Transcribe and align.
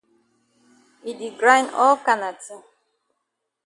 E 1.09 1.11
di 1.19 1.29
grind 1.39 1.69
all 1.83 1.97
kana 2.05 2.31
tin. 2.43 2.61